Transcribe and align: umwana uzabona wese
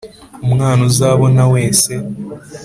umwana 0.45 0.81
uzabona 0.89 1.41
wese 1.53 1.91